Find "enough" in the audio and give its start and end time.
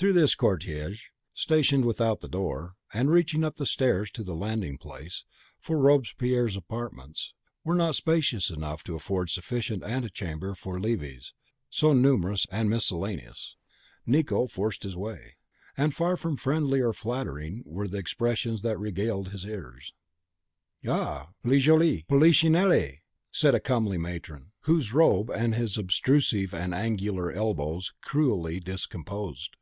8.48-8.84